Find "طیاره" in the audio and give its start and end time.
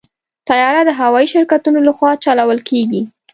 0.49-0.81